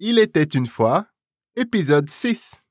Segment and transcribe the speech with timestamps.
[0.00, 1.08] Il était une fois,
[1.56, 2.64] épisode 6.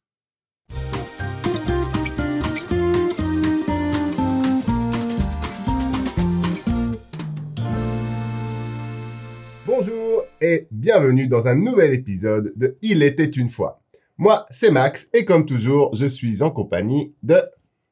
[9.66, 13.82] Bonjour et bienvenue dans un nouvel épisode de Il était une fois.
[14.18, 17.42] Moi, c'est Max et comme toujours, je suis en compagnie de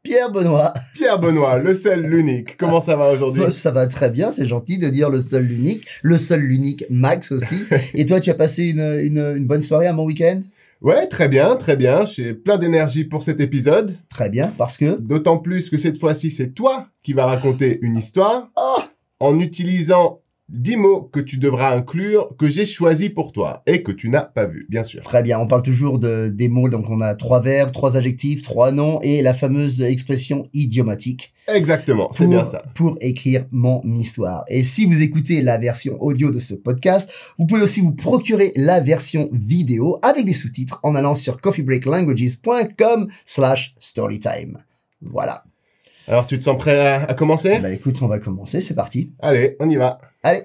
[0.06, 0.72] Pierre Benoît.
[0.94, 2.58] Pierre Benoît, le seul, l'unique.
[2.58, 5.88] Comment ça va aujourd'hui Ça va très bien, c'est gentil de dire le seul, l'unique.
[6.04, 7.64] Le seul, l'unique, Max aussi.
[7.96, 10.42] Et toi, tu as passé une, une, une bonne soirée à mon week-end?
[10.82, 12.06] Ouais, très bien, très bien.
[12.06, 13.98] J'ai plein d'énergie pour cet épisode.
[14.08, 15.00] Très bien, parce que...
[15.00, 18.82] D'autant plus que cette fois-ci, c'est toi qui vas raconter une histoire Oh
[19.20, 23.92] en utilisant 10 mots que tu devras inclure, que j'ai choisis pour toi et que
[23.92, 25.02] tu n'as pas vu, bien sûr.
[25.02, 28.44] Très bien, on parle toujours de, des mots, donc on a trois verbes, trois adjectifs,
[28.44, 32.64] trois noms et la fameuse expression idiomatique Exactement, c'est bien ça.
[32.74, 34.46] pour écrire mon histoire.
[34.48, 38.52] Et si vous écoutez la version audio de ce podcast, vous pouvez aussi vous procurer
[38.56, 44.60] la version vidéo avec des sous-titres en allant sur coffeebreaklanguages.com slash storytime.
[45.02, 45.44] Voilà.
[46.08, 47.60] Alors, tu te sens prêt à, à commencer?
[47.60, 49.14] Bah écoute, on va commencer, c'est parti.
[49.20, 50.00] Allez, on y va.
[50.22, 50.44] Allez.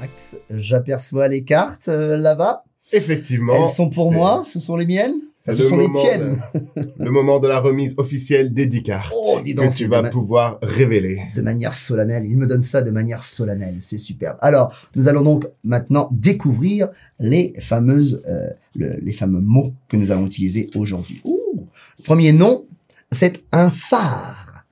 [0.00, 2.64] Max, J'aperçois les cartes euh, là-bas.
[2.92, 3.54] Effectivement.
[3.54, 6.38] Elles sont pour moi, ce sont les miennes, c'est ce le sont les moment tiennes.
[6.54, 9.86] de- le moment de la remise officielle des 10 cartes Oh, dis donc, que tu
[9.86, 10.12] vas dommage.
[10.12, 11.20] pouvoir révéler.
[11.36, 14.38] De manière solennelle, il me donne ça de manière solennelle, c'est superbe.
[14.40, 16.88] Alors, nous allons donc maintenant découvrir
[17.20, 21.20] les fameuses, euh, le- les fameux mots que nous allons utiliser aujourd'hui.
[21.24, 22.64] Le premier nom,
[23.12, 24.64] c'est un phare.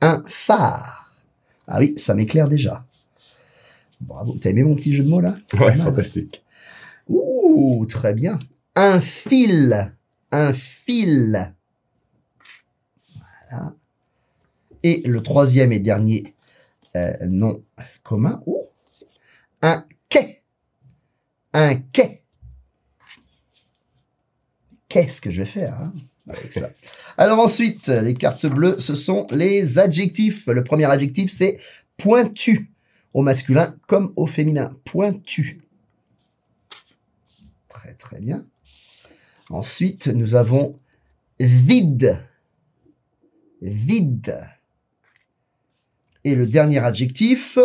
[0.00, 1.10] Un phare.
[1.66, 2.84] Ah oui, ça m'éclaire déjà.
[4.00, 5.36] Bravo, t'as aimé mon petit jeu de mots là?
[5.58, 6.44] Ouais, fantastique.
[7.08, 8.38] Ouh, très bien.
[8.76, 9.92] Un fil.
[10.30, 11.54] Un fil.
[13.50, 13.74] Voilà.
[14.82, 16.34] Et le troisième et dernier
[16.96, 17.62] euh, nom
[18.02, 18.42] commun.
[19.62, 20.42] Un quai.
[21.52, 22.22] Un quai.
[24.88, 25.92] Qu'est-ce que je vais faire hein,
[26.28, 26.70] avec ça?
[27.18, 30.46] Alors ensuite, les cartes bleues, ce sont les adjectifs.
[30.46, 31.58] Le premier adjectif, c'est
[31.96, 32.70] pointu.
[33.14, 34.76] Au masculin comme au féminin.
[34.84, 35.60] Pointu.
[37.68, 38.44] Très très bien.
[39.50, 40.78] Ensuite, nous avons
[41.40, 42.18] vide.
[43.62, 44.44] Vide.
[46.24, 47.58] Et le dernier adjectif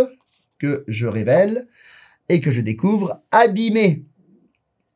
[0.60, 1.68] que je révèle
[2.30, 4.04] et que je découvre, abîmé.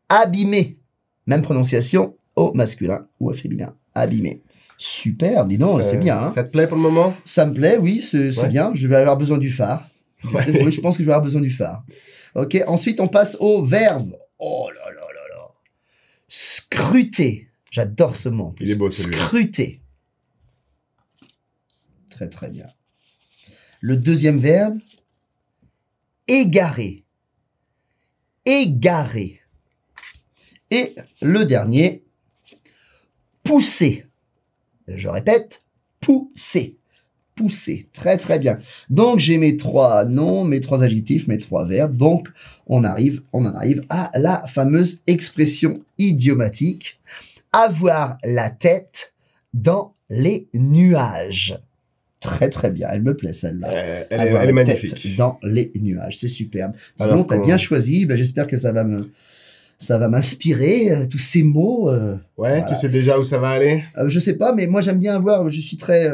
[0.10, 0.78] Abîmé.
[1.26, 3.76] Même prononciation au masculin ou au féminin.
[3.94, 4.42] Abîmé.
[4.78, 6.18] Super, dis donc, c'est bien.
[6.20, 6.32] hein.
[6.32, 7.14] Ça te plaît pour le moment?
[7.26, 8.48] Ça me plaît, oui, c'est Ouais.
[8.48, 8.72] bien.
[8.76, 9.90] Je vais avoir besoin du phare.
[10.34, 10.46] Ouais.
[10.72, 11.84] Je pense que je vais avoir besoin du phare.
[12.36, 14.16] Ok, ensuite on passe au verbe.
[14.40, 15.07] Oh là là.
[16.78, 17.48] Scruter.
[17.72, 18.46] J'adore ce mot.
[18.46, 18.66] en plus.
[18.66, 19.18] Il est beau, celui-là.
[19.18, 19.82] Scruter.
[22.10, 22.68] Très très bien.
[23.82, 24.80] Le deuxième verbe,
[26.28, 27.04] égarer.
[28.46, 29.42] Égarer.
[30.72, 32.04] Et le dernier,
[33.44, 34.06] pousser.
[34.88, 35.62] Je répète,
[36.00, 36.77] pousser.
[37.38, 37.88] Pousser.
[37.94, 38.58] Très très bien.
[38.90, 41.96] Donc j'ai mes trois noms, mes trois adjectifs, mes trois verbes.
[41.96, 42.28] Donc
[42.66, 47.00] on arrive, on en arrive à la fameuse expression idiomatique
[47.54, 49.14] avoir la tête
[49.54, 51.60] dans les nuages.
[52.20, 53.70] Très très bien, elle me plaît celle-là.
[53.72, 55.16] Euh, Elle, est, Avoir elle est la tête magnifique.
[55.16, 56.74] dans les nuages, c'est superbe.
[57.00, 58.06] Donc t'as bien choisi.
[58.06, 59.12] Ben, J'espère que ça va me,
[59.80, 61.90] ça va m'inspirer euh, tous ces mots.
[61.90, 62.62] euh, Ouais, Voilà.
[62.64, 65.16] tu sais déjà où ça va aller euh, je sais pas, mais moi j'aime bien
[65.16, 65.48] avoir.
[65.50, 66.12] Je suis très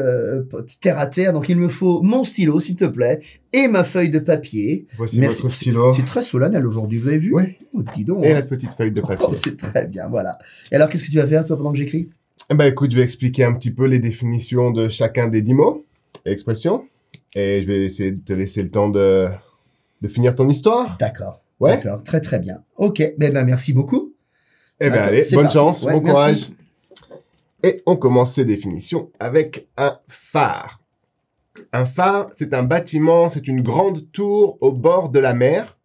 [0.80, 3.20] terre à terre, donc il me faut mon stylo, s'il te plaît,
[3.52, 4.86] et ma feuille de papier.
[4.96, 5.42] Voici Merci.
[5.42, 5.94] votre stylo.
[5.94, 7.32] C'est très solennel aujourd'hui, vous avez vu?
[7.34, 7.58] Ouais.
[7.74, 8.24] Oh, dis donc.
[8.24, 8.34] Et hein.
[8.34, 9.26] la petite feuille de papier.
[9.28, 10.38] Oh, c'est très bien, voilà.
[10.70, 12.08] Et alors, qu'est-ce que tu vas faire toi pendant que j'écris?
[12.50, 15.54] Eh ben, écoute, je vais expliquer un petit peu les définitions de chacun des dix
[15.54, 15.84] mots
[16.26, 16.84] et expressions.
[17.34, 19.26] Et je vais essayer de te laisser le temps de,
[20.02, 20.96] de finir ton histoire.
[21.00, 21.40] D'accord.
[21.60, 21.76] Ouais.
[21.76, 22.62] D'accord, très très bien.
[22.76, 24.12] Ok, ben, ben merci beaucoup.
[24.80, 25.58] Eh ben, D'accord, allez, bonne parti.
[25.58, 26.12] chance, Ouais, bon merci.
[26.12, 26.50] courage.
[27.62, 30.80] Et on commence ces définitions avec un phare.
[31.72, 35.78] Un phare, c'est un bâtiment, c'est une grande tour au bord de la mer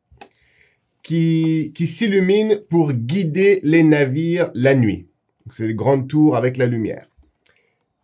[1.04, 5.08] qui, qui s'illumine pour guider les navires la nuit.
[5.52, 7.08] C'est une grande tour avec la lumière.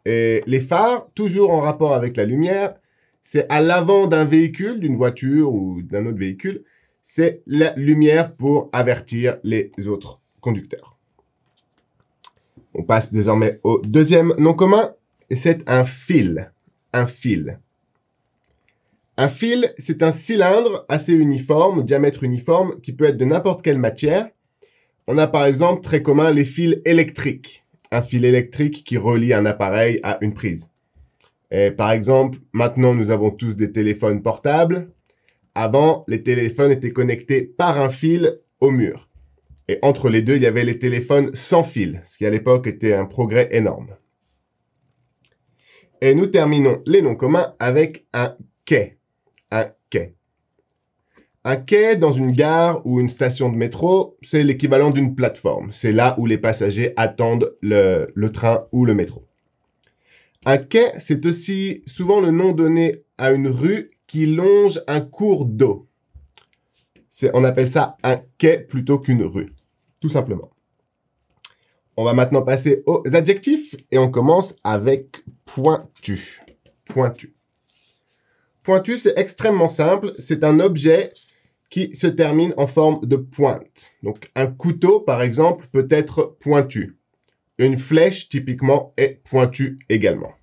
[0.06, 2.76] Et les phares, toujours en rapport avec la lumière,
[3.24, 6.64] c'est à l'avant d'un véhicule, d'une voiture ou d'un autre véhicule,
[7.08, 10.98] c'est la lumière pour avertir les autres conducteurs.
[12.74, 14.92] On passe désormais au deuxième nom commun,
[15.30, 16.52] et c'est un fil.
[16.94, 17.60] Un fil.
[19.18, 23.78] Un fil, c'est un cylindre assez uniforme, diamètre uniforme, qui peut être de n'importe quelle
[23.78, 24.28] matière.
[25.06, 27.66] On a par exemple très commun les fils électriques.
[27.92, 30.72] Un fil électrique qui relie un appareil à une prise.
[31.52, 34.90] Et par exemple, maintenant nous avons tous des téléphones portables.
[35.56, 39.10] Avant, les téléphones étaient connectés par un fil au mur.
[39.70, 42.68] Et entre les deux, il y avait les téléphones sans fil, ce qui à l'époque
[42.68, 43.96] était un progrès énorme.
[46.02, 48.36] Et nous terminons les noms communs avec un
[48.66, 49.00] quai.
[49.50, 50.16] Un quai.
[51.46, 55.72] Un quai dans une gare ou une station de métro, c'est l'équivalent d'une plateforme.
[55.72, 59.26] C'est là où les passagers attendent le, le train ou le métro.
[60.46, 65.88] Un quai, c'est aussi souvent le nom donné à une rue longe un cours d'eau.
[67.34, 69.54] On appelle ça un quai plutôt qu'une rue,
[70.00, 70.52] tout simplement.
[71.98, 76.42] On va maintenant passer aux adjectifs et on commence avec pointu.
[76.84, 77.36] Pointu.
[78.64, 80.12] Pointu, c'est extrêmement simple.
[80.18, 81.14] C'est un objet
[81.70, 83.92] qui se termine en forme de pointe.
[84.04, 86.98] Donc un couteau, par exemple, peut être pointu.
[87.58, 90.34] Une flèche, typiquement, est pointue également.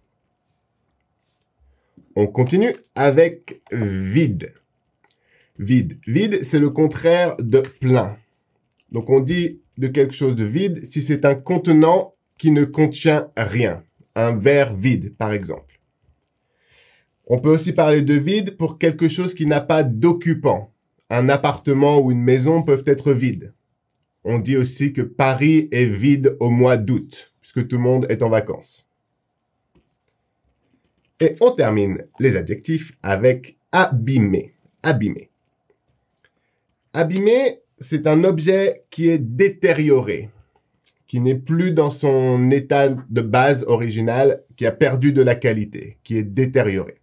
[2.15, 4.53] On continue avec vide.
[5.59, 5.99] Vide.
[6.07, 8.17] Vide, c'est le contraire de plein.
[8.91, 13.29] Donc on dit de quelque chose de vide si c'est un contenant qui ne contient
[13.37, 13.83] rien.
[14.15, 15.81] Un verre vide, par exemple.
[17.27, 20.75] On peut aussi parler de vide pour quelque chose qui n'a pas d'occupant.
[21.09, 23.55] Un appartement ou une maison peuvent être vides.
[24.25, 28.23] On dit aussi que Paris est vide au mois d'août, puisque tout le monde est
[28.23, 28.89] en vacances.
[31.23, 34.55] Et on termine les adjectifs avec abîmé.
[34.83, 35.31] Abîmé.
[36.93, 40.31] Abîmé, c'est un objet qui est détérioré,
[41.07, 45.99] qui n'est plus dans son état de base original, qui a perdu de la qualité,
[46.03, 46.97] qui est détérioré.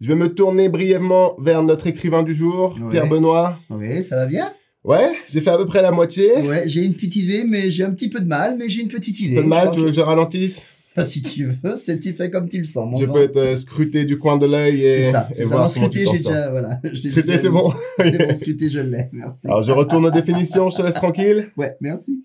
[0.00, 2.90] Je vais me tourner brièvement vers notre écrivain du jour, Ouais.
[2.92, 3.58] Pierre Benoît.
[3.68, 4.52] Oui, ça va bien?
[4.84, 6.36] Ouais, j'ai fait à peu près la moitié.
[6.42, 8.88] Ouais, j'ai une petite idée, mais j'ai un petit peu de mal, mais j'ai une
[8.88, 9.34] petite idée.
[9.34, 10.77] Pas de mal, tu veux que je ralentisse?
[11.04, 12.90] Si tu veux, c'est tu fais comme tu le sens.
[12.90, 15.68] mon Je peux te scruter du coin de l'œil et, C'est ça, c'est ça.
[15.68, 16.80] scruté, j'ai déjà, voilà.
[16.94, 17.72] Scruté, c'est bon.
[17.98, 19.08] C'est bon, scruté, je l'ai.
[19.12, 19.46] Merci.
[19.46, 21.50] Alors, je retourne aux définitions, je te laisse tranquille.
[21.56, 22.24] Ouais, merci.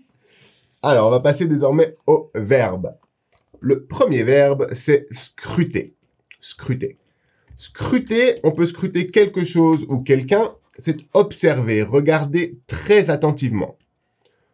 [0.81, 2.95] Alors, on va passer désormais au verbe.
[3.59, 5.95] Le premier verbe, c'est scruter.
[6.39, 6.97] Scruter.
[7.55, 13.77] Scruter, on peut scruter quelque chose ou quelqu'un, c'est observer, regarder très attentivement.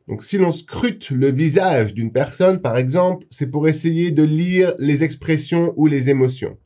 [0.09, 4.73] Donc, si l'on scrute le visage d'une personne, par exemple, c'est pour essayer de lire
[4.79, 6.57] les expressions ou les émotions.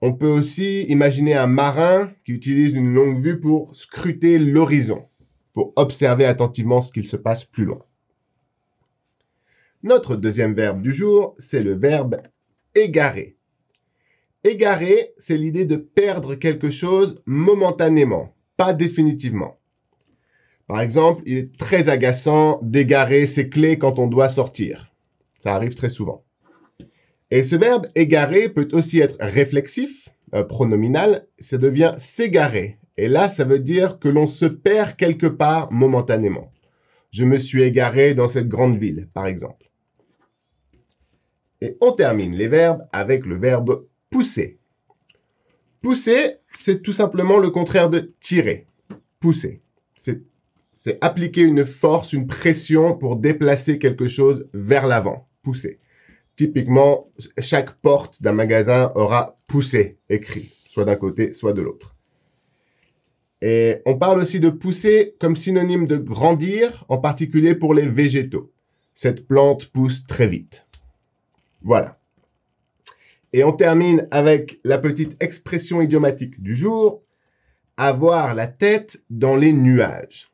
[0.00, 5.08] On peut aussi imaginer un marin qui utilise une longue vue pour scruter l'horizon,
[5.54, 7.84] pour observer attentivement ce qu'il se passe plus loin.
[9.82, 12.18] Notre deuxième verbe du jour, c'est le verbe
[12.76, 13.36] égarer.
[14.44, 19.58] Égarer, c'est l'idée de perdre quelque chose momentanément, pas définitivement.
[20.66, 24.92] Par exemple, il est très agaçant d'égarer ses clés quand on doit sortir.
[25.38, 26.24] Ça arrive très souvent.
[27.30, 32.78] Et ce verbe égarer peut aussi être réflexif, euh, pronominal, ça devient s'égarer.
[32.96, 36.52] Et là, ça veut dire que l'on se perd quelque part momentanément.
[37.10, 39.70] Je me suis égaré dans cette grande ville, par exemple.
[41.60, 44.58] Et on termine les verbes avec le verbe pousser.
[45.80, 48.66] Pousser, c'est tout simplement le contraire de tirer.
[49.20, 49.62] Pousser.
[49.94, 50.22] C'est,
[50.76, 55.26] c'est appliquer une force, une pression pour déplacer quelque chose vers l'avant.
[55.42, 55.80] Pousser.
[56.36, 61.96] Typiquement, chaque porte d'un magasin aura poussé écrit, soit d'un côté, soit de l'autre.
[63.40, 68.52] Et on parle aussi de pousser comme synonyme de grandir, en particulier pour les végétaux.
[68.92, 70.66] Cette plante pousse très vite.
[71.62, 71.98] Voilà.
[73.32, 77.02] Et on termine avec la petite expression idiomatique du jour,
[77.78, 80.30] avoir la tête dans les nuages.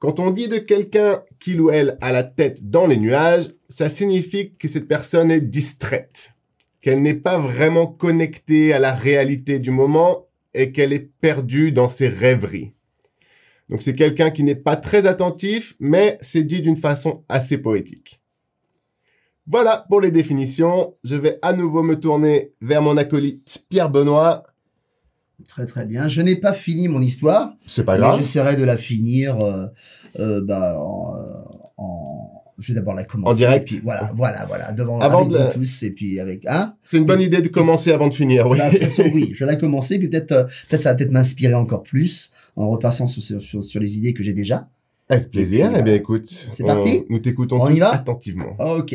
[0.00, 3.90] Quand on dit de quelqu'un qu'il ou elle a la tête dans les nuages, ça
[3.90, 6.32] signifie que cette personne est distraite,
[6.80, 11.90] qu'elle n'est pas vraiment connectée à la réalité du moment et qu'elle est perdue dans
[11.90, 12.72] ses rêveries.
[13.68, 18.22] Donc c'est quelqu'un qui n'est pas très attentif, mais c'est dit d'une façon assez poétique.
[19.46, 20.94] Voilà pour les définitions.
[21.04, 24.44] Je vais à nouveau me tourner vers mon acolyte Pierre Benoît.
[25.48, 26.08] Très très bien.
[26.08, 28.18] Je n'ai pas fini mon histoire, C'est pas grave.
[28.18, 29.38] j'essaierai de la finir.
[29.42, 29.66] euh,
[30.18, 33.30] euh, bah, en, en- Je vais d'abord la commencer.
[33.30, 33.66] En direct.
[33.68, 36.74] puis voilà, voilà, voilà, devant Avant avec de vous tous et puis avec hein.
[36.82, 38.58] C'est une bonne idée de commencer avant de finir, oui.
[38.58, 40.94] Bah, de toute façon, oui, je vais la commencer, puis peut-être, euh, peut-être ça va
[40.96, 44.68] peut-être m'inspirer encore plus en repassant sur, sur, les idées que j'ai déjà.
[45.08, 45.66] Avec plaisir.
[45.66, 46.28] Et puis, Eh bien, écoute.
[46.50, 47.90] c'est parti Nous t'écoutons On y tous va?
[47.94, 48.56] attentivement.
[48.58, 48.94] Ok.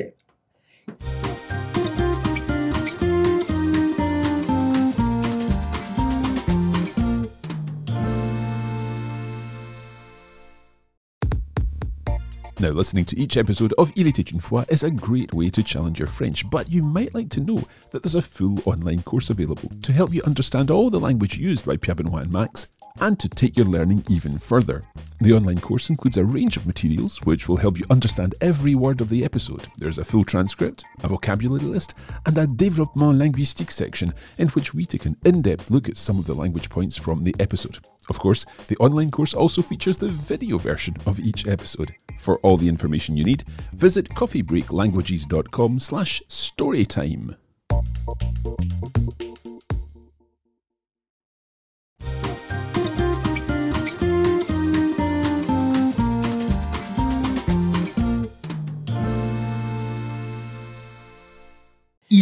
[12.66, 15.62] Now, listening to each episode of Il était une fois is a great way to
[15.62, 19.30] challenge your French, but you might like to know that there's a full online course
[19.30, 22.66] available to help you understand all the language used by Pierre Benoit and Max
[23.00, 24.84] and to take your learning even further.
[25.22, 29.02] The online course includes a range of materials which will help you understand every word
[29.02, 29.68] of the episode.
[29.78, 31.94] There's a full transcript, a vocabulary list,
[32.26, 36.20] and a développement linguistique section in which we take an in depth look at some
[36.20, 37.80] of the language points from the episode.
[38.10, 41.96] Of course, the online course also features the video version of each episode.
[42.20, 47.36] For all the information you need, visit coffeebreaklanguages.com slash storytime.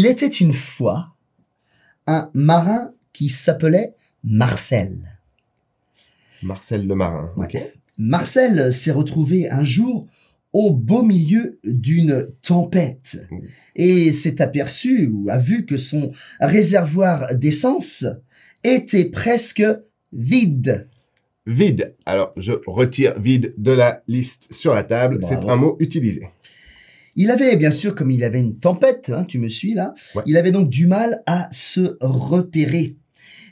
[0.03, 1.15] Il était une fois
[2.07, 5.17] un marin qui s'appelait Marcel.
[6.41, 7.31] Marcel le marin.
[7.37, 7.71] Ouais.
[7.97, 10.05] Marcel s'est retrouvé un jour
[10.51, 13.37] au beau milieu d'une tempête Mmh.
[13.77, 18.05] et s'est aperçu ou a vu que son réservoir d'essence
[18.65, 19.63] était presque
[20.11, 20.89] vide.
[21.45, 21.95] Vide.
[22.05, 25.19] Alors, je retire vide de la liste sur la table.
[25.21, 26.27] C'est un mot utilisé.
[27.15, 30.23] Il avait, bien sûr, comme il avait une tempête, hein, tu me suis là, Ouais.
[30.25, 32.95] il avait donc du mal à se repérer.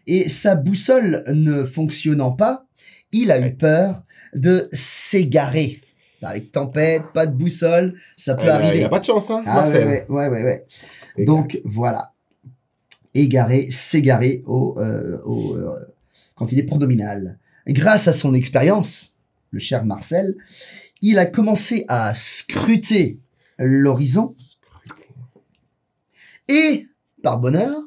[0.07, 2.65] Et sa boussole ne fonctionnant pas,
[3.11, 4.03] il a eu peur
[4.33, 5.79] de s'égarer.
[6.23, 8.77] Avec tempête, pas de boussole, ça peut Eh ben, Il arriver.
[8.79, 9.87] n'y a pas de chance, hein, Ah, Marcel.
[9.87, 10.65] ouais, ouais, ouais,
[11.25, 12.13] Donc voilà,
[13.13, 15.75] égaré, s'égarer au, euh, au, euh,
[16.35, 17.37] quand il est pronominal.
[17.67, 19.15] Grâce à son expérience,
[19.51, 20.35] le cher Marcel,
[21.01, 23.19] il a commencé à scruter
[23.57, 24.33] l'horizon
[26.47, 26.87] et,
[27.23, 27.77] par bonheur,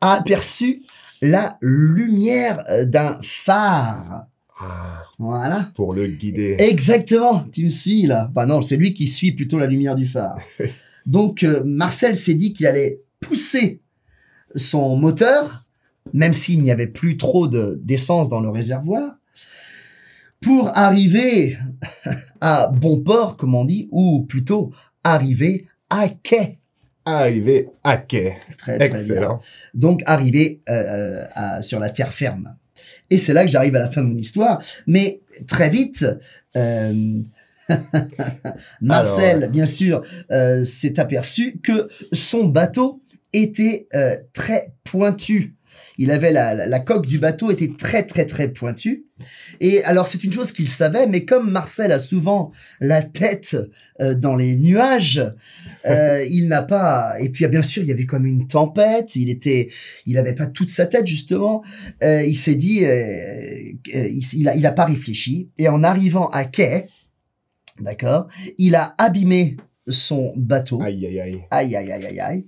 [0.00, 0.82] a aperçu
[1.20, 4.26] la lumière d'un phare.
[4.58, 5.72] Ah, Voilà.
[5.74, 6.56] pour le guider.
[6.58, 8.30] Exactement, tu me suis là.
[8.32, 10.38] Bah non, c'est lui qui suit plutôt la lumière du phare.
[11.06, 13.82] Donc euh, Marcel s'est dit qu'il allait pousser
[14.54, 15.64] son moteur,
[16.12, 19.16] même s'il n'y avait plus trop de d'essence dans le réservoir,
[20.44, 21.56] pour arriver
[22.40, 24.72] à bon port, comme on dit, ou plutôt
[25.02, 26.58] arriver à quai.
[27.04, 28.36] Arrivé à quai.
[28.56, 29.38] Très, très bien.
[29.74, 32.56] Donc arriver euh, à- sur la terre ferme.
[33.10, 34.62] Et c'est là que j'arrive à la fin de mon histoire.
[34.86, 36.06] Mais très vite,
[36.56, 37.20] euh,
[38.80, 43.88] Marcel, Alors, bien sûr, euh, s'est aperçu que son bateau était
[44.32, 45.53] très pointu.
[45.98, 49.04] Il avait la, la, la coque du bateau était très très très pointue.
[49.60, 52.50] Et alors c'est une chose qu'il savait, mais comme Marcel a souvent
[52.80, 53.56] la tête
[54.00, 55.22] euh, dans les nuages,
[55.86, 57.14] euh, il n'a pas.
[57.20, 59.16] Et puis bien sûr il y avait comme une tempête.
[59.16, 59.68] Il était,
[60.06, 61.62] il avait pas toute sa tête justement.
[62.02, 65.50] Euh, il s'est dit, il, il a, il a pas réfléchi.
[65.58, 66.88] Et en arrivant à quai,
[67.80, 68.28] d'accord,
[68.58, 70.80] il a abîmé son bateau.
[70.82, 71.44] Aïe, aïe, aïe.
[71.50, 72.46] Aïe, aïe, aïe, aïe, aïe.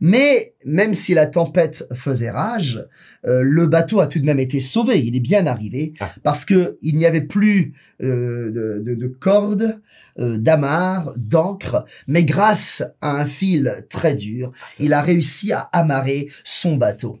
[0.00, 2.84] Mais même si la tempête faisait rage,
[3.26, 4.98] euh, le bateau a tout de même été sauvé.
[5.04, 6.10] Il est bien arrivé Ah.
[6.22, 9.80] parce que il n'y avait plus euh, de, de, de cordes,
[10.18, 15.60] euh, d'amarres, d'encre, mais grâce à un fil très dur, Ça- il a réussi à
[15.72, 17.18] amarrer son bateau.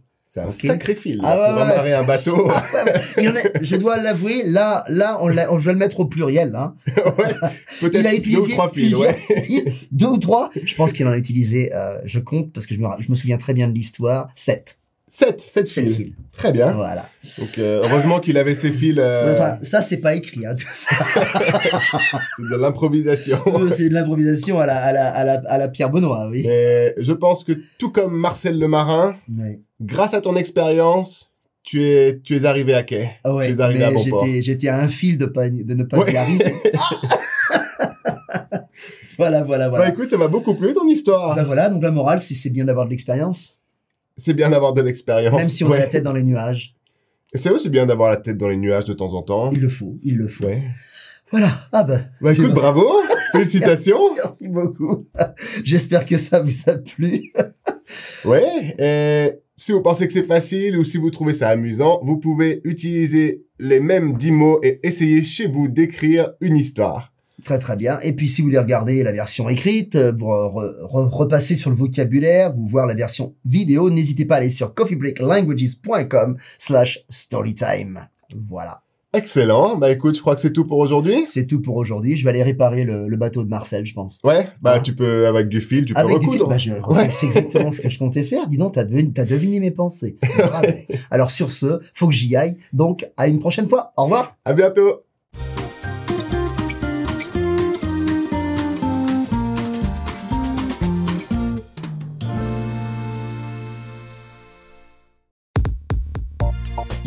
[0.50, 2.50] C'est un sacré fil Ah pour amarrer un bateau.
[2.50, 3.22] En
[3.62, 6.54] je dois l'avouer, là, là, on, on- je vais le mettre au pluriel.
[6.54, 6.74] Hein.
[6.96, 7.34] ouais,
[7.82, 8.94] Il a peut-être deux ou trois fils.
[8.96, 9.16] Ouais.
[9.92, 10.50] deux ou trois.
[10.62, 13.08] Je pense qu'il en a utilisé, euh, je compte parce que je me, ra- je
[13.10, 14.78] me souviens très bien de l'histoire, sept.
[15.08, 15.96] Sept, sept Sept fils.
[15.96, 16.12] fils.
[16.32, 16.72] Très bien.
[16.72, 17.08] Voilà.
[17.38, 18.96] Donc, euh, heureusement qu'il avait ses fils.
[18.98, 20.44] euh, Enfin, ça, c'est pas écrit.
[20.44, 20.96] Hein, tout ça.
[22.36, 23.38] c'est de l'improvisation.
[23.70, 26.42] c'est de l'improvisation à la, à, la, à, la, à la Pierre Benoît, oui.
[26.46, 29.14] Mais je pense que tout comme Marcel le marin,
[29.80, 31.30] grâce à ton expérience,
[31.62, 33.10] tu es, tu es arrivé à quai.
[33.22, 35.72] Ah ouais, Tu es arrivé à bon j'étais, j'étais à un fil de, pas, de
[35.74, 36.12] ne pas Ouais.
[36.12, 36.52] y arriver.
[39.18, 39.84] voilà, voilà, voilà.
[39.86, 41.34] Bah écoute, ça m'a beaucoup plu ton histoire.
[41.36, 43.58] Ben voilà, donc la morale, c'est bien d'avoir de l'expérience,
[44.16, 45.36] C'est bien d'avoir de l'expérience.
[45.38, 46.74] même si on a la tête dans les nuages.
[47.34, 49.50] C'est aussi bien d'avoir la tête dans les nuages de temps en temps.
[49.50, 50.44] Il le faut, il le faut.
[50.46, 50.62] Ouais.
[51.30, 51.66] Voilà.
[51.72, 52.54] Ah ben, Bah écoute, bon.
[52.54, 52.86] bravo,
[53.32, 54.14] félicitations.
[54.14, 55.06] Merci beaucoup.
[55.64, 57.32] J'espère que ça vous a plu.
[58.24, 62.16] Ouais, et si vous pensez que c'est facile ou si vous trouvez ça amusant, vous
[62.16, 67.12] pouvez utiliser les mêmes 10 mots et essayer chez vous d'écrire une histoire.
[67.46, 68.00] Très très bien.
[68.02, 71.70] Et puis si vous voulez regarder la version écrite, euh, pour re- re- repasser sur
[71.70, 78.08] le vocabulaire ou voir la version vidéo, n'hésitez pas à aller sur coffeebreaklanguages.com slash storytime.
[78.48, 78.82] Voilà.
[79.14, 81.24] Excellent, bah écoute, je crois que c'est tout pour aujourd'hui.
[81.28, 82.16] C'est tout pour aujourd'hui.
[82.16, 84.18] Je vais aller réparer le, le bateau de Marcel, je pense.
[84.24, 84.80] Ouais, bah Ah.
[84.80, 86.52] tu peux, avec du fil, tu peux Avec du recoudre.
[86.58, 87.08] fil, bah, Ouais.
[87.10, 88.48] C'est exactement ce que je comptais faire.
[88.48, 90.18] Dis donc, t'as deviné, deviné mes pensées.
[91.12, 92.56] Alors sur ce, faut que j'y aille.
[92.72, 93.92] Donc à une prochaine fois.
[93.96, 94.36] Au revoir.
[94.44, 95.04] À bientôt.